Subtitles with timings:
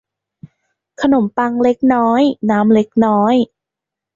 [1.01, 3.35] ขนมปังเล็กน้อยน้ำเล็กน้อย